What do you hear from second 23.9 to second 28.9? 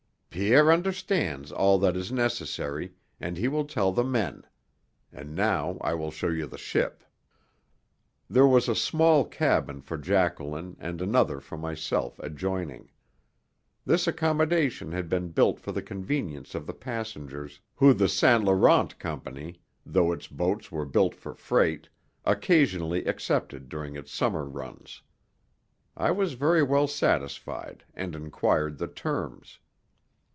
its summer runs. I was very well satisfied and inquired the